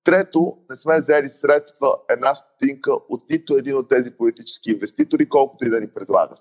Трето, 0.05 0.59
не 0.71 0.77
сме 0.77 0.99
взели 0.99 1.29
средства 1.29 1.97
една 2.11 2.35
стотинка 2.35 2.93
от 2.93 3.31
нито 3.31 3.57
един 3.57 3.77
от 3.77 3.89
тези 3.89 4.17
политически 4.17 4.71
инвеститори, 4.71 5.29
колкото 5.29 5.65
и 5.65 5.71
да 5.71 5.81
ни 5.81 5.91
предлагат. 5.91 6.39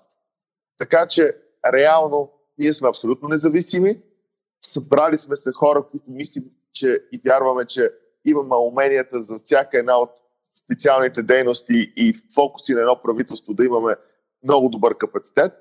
Така 0.78 1.06
че, 1.06 1.36
реално, 1.72 2.32
ние 2.58 2.72
сме 2.72 2.88
абсолютно 2.88 3.28
независими. 3.28 4.02
Събрали 4.64 5.18
сме 5.18 5.36
се 5.36 5.50
хора, 5.52 5.86
които 5.90 6.10
мислим, 6.10 6.44
че 6.72 7.04
и 7.12 7.20
вярваме, 7.26 7.66
че 7.66 7.90
имаме 8.24 8.56
уменията 8.56 9.22
за 9.22 9.38
всяка 9.38 9.78
една 9.78 9.98
от 9.98 10.10
специалните 10.52 11.22
дейности 11.22 11.92
и 11.96 12.14
фокуси 12.34 12.74
на 12.74 12.80
едно 12.80 13.00
правителство 13.02 13.54
да 13.54 13.64
имаме 13.64 13.96
много 14.44 14.68
добър 14.68 14.98
капацитет. 14.98 15.52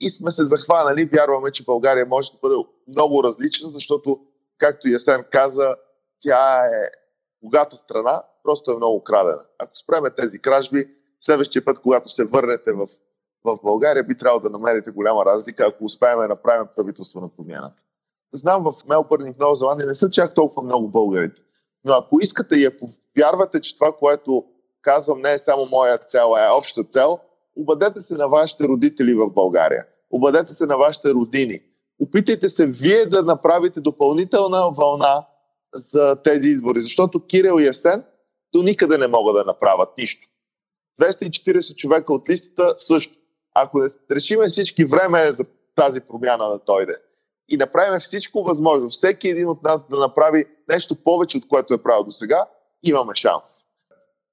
И 0.00 0.10
сме 0.10 0.30
се 0.30 0.44
захванали, 0.44 1.04
вярваме, 1.04 1.50
че 1.50 1.64
България 1.64 2.06
може 2.06 2.32
да 2.32 2.38
бъде 2.42 2.54
много 2.88 3.24
различна, 3.24 3.70
защото 3.70 4.20
както 4.58 4.88
Ясен 4.88 5.24
каза, 5.32 5.76
тя 6.18 6.66
е 6.66 6.90
богата 7.42 7.76
страна, 7.76 8.22
просто 8.42 8.70
е 8.70 8.76
много 8.76 9.04
крадена. 9.04 9.42
Ако 9.58 9.76
спреме 9.76 10.10
тези 10.10 10.38
кражби, 10.38 10.90
следващия 11.20 11.64
път, 11.64 11.80
когато 11.80 12.08
се 12.08 12.24
върнете 12.24 12.72
в, 12.72 12.88
в 13.44 13.58
България, 13.62 14.04
би 14.04 14.18
трябвало 14.18 14.40
да 14.40 14.50
намерите 14.50 14.90
голяма 14.90 15.24
разлика, 15.24 15.66
ако 15.66 15.84
успеем 15.84 16.18
да 16.18 16.28
направим 16.28 16.66
правителство 16.76 17.20
на 17.20 17.28
промяната. 17.28 17.82
Знам, 18.32 18.64
в 18.64 18.74
Мелбърн 18.88 19.26
и 19.26 19.32
в 19.32 19.38
Нова 19.38 19.54
Зеландия 19.54 19.86
не 19.86 19.94
са 19.94 20.10
чак 20.10 20.34
толкова 20.34 20.62
много 20.62 20.88
българите. 20.88 21.40
Но 21.84 21.94
ако 21.94 22.18
искате 22.20 22.54
и 22.54 22.64
ако 22.64 22.88
вярвате, 23.16 23.60
че 23.60 23.74
това, 23.74 23.92
което 23.92 24.44
казвам, 24.82 25.20
не 25.20 25.32
е 25.32 25.38
само 25.38 25.66
моя 25.66 25.98
цел, 25.98 26.34
а 26.34 26.46
е 26.46 26.50
обща 26.50 26.84
цел, 26.84 27.18
обадете 27.56 28.00
се 28.00 28.14
на 28.14 28.28
вашите 28.28 28.64
родители 28.64 29.14
в 29.14 29.30
България. 29.30 29.86
Обадете 30.10 30.54
се 30.54 30.66
на 30.66 30.76
вашите 30.76 31.10
родини 31.10 31.60
опитайте 32.00 32.48
се 32.48 32.66
вие 32.66 33.06
да 33.06 33.22
направите 33.22 33.80
допълнителна 33.80 34.70
вълна 34.70 35.26
за 35.74 36.22
тези 36.22 36.48
избори, 36.48 36.82
защото 36.82 37.26
Кирил 37.26 37.60
и 37.60 37.66
Есен 37.66 38.04
до 38.52 38.62
никъде 38.62 38.98
не 38.98 39.06
могат 39.06 39.34
да 39.34 39.44
направят 39.44 39.88
нищо. 39.98 40.28
240 41.00 41.76
човека 41.76 42.12
от 42.12 42.30
листата 42.30 42.74
също. 42.76 43.16
Ако 43.54 43.78
не 43.78 43.88
решиме 44.10 44.46
всички, 44.46 44.84
време 44.84 45.26
е 45.26 45.32
за 45.32 45.44
тази 45.74 46.00
промяна 46.00 46.48
да 46.48 46.60
дойде. 46.66 46.96
И 47.48 47.56
направим 47.56 48.00
всичко 48.00 48.42
възможно, 48.42 48.88
всеки 48.88 49.28
един 49.28 49.48
от 49.48 49.62
нас 49.62 49.88
да 49.88 49.98
направи 49.98 50.44
нещо 50.68 50.94
повече, 51.04 51.38
от 51.38 51.48
което 51.48 51.74
е 51.74 51.82
правил 51.82 52.04
до 52.04 52.12
сега, 52.12 52.46
имаме 52.82 53.14
шанс. 53.14 53.46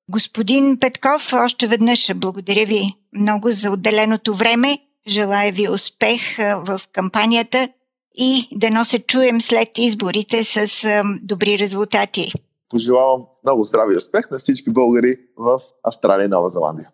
Господин 0.10 0.80
Петков, 0.80 1.34
още 1.34 1.67
веднъж 1.67 2.13
благодаря 2.15 2.65
ви 2.65 2.82
много 3.13 3.52
за 3.52 3.71
отделеното 3.71 4.34
време 4.34 4.78
Желая 5.08 5.52
ви 5.52 5.69
успех 5.69 6.38
в 6.38 6.82
кампанията 6.91 7.69
и 8.15 8.47
да 8.52 8.86
се 8.86 9.00
чуем 9.00 9.41
след 9.41 9.78
изборите 9.78 10.43
с 10.43 10.86
добри 11.21 11.60
резултати. 11.60 12.32
Пожелавам 12.69 13.26
много 13.43 13.63
здрави 13.63 13.93
и 13.93 13.97
успех 13.97 14.32
на 14.32 14.39
всички 14.39 14.69
българи 14.69 15.17
в 15.38 15.62
Австралия 15.84 16.26
и 16.26 16.28
Нова 16.28 16.50
Зеландия. 16.50 16.89